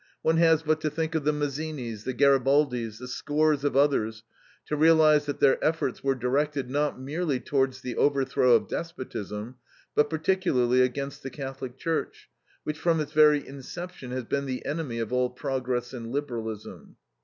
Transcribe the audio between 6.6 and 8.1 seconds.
not merely towards the